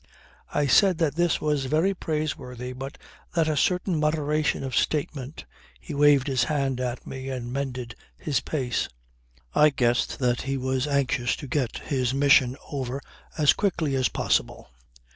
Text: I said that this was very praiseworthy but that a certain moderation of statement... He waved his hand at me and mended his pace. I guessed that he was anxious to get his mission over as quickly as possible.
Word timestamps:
I 0.51 0.65
said 0.65 0.97
that 0.97 1.13
this 1.13 1.39
was 1.39 1.65
very 1.65 1.93
praiseworthy 1.93 2.73
but 2.73 2.97
that 3.35 3.47
a 3.47 3.55
certain 3.55 3.99
moderation 3.99 4.63
of 4.63 4.75
statement... 4.75 5.45
He 5.79 5.93
waved 5.93 6.25
his 6.25 6.45
hand 6.45 6.79
at 6.79 7.05
me 7.05 7.29
and 7.29 7.53
mended 7.53 7.93
his 8.17 8.39
pace. 8.39 8.89
I 9.53 9.69
guessed 9.69 10.17
that 10.17 10.41
he 10.41 10.57
was 10.57 10.87
anxious 10.87 11.35
to 11.35 11.47
get 11.47 11.77
his 11.77 12.15
mission 12.15 12.57
over 12.71 12.99
as 13.37 13.53
quickly 13.53 13.93
as 13.93 14.09
possible. 14.09 14.71